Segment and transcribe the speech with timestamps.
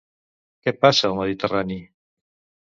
[0.63, 1.79] Què passa al Mediterrani?